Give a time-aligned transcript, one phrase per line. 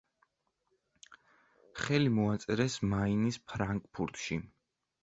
[1.83, 4.43] ხელი მოაწერეს მაინის ფრანკფურტში.